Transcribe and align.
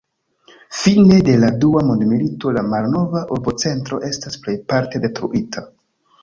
Fine 0.81 1.17
de 1.27 1.35
la 1.43 1.51
Dua 1.65 1.83
Mondmilito 1.89 2.53
la 2.55 2.63
malnova 2.71 3.21
urbocentro 3.37 4.01
estas 4.09 4.41
plejparte 4.47 5.05
detruita. 5.07 5.65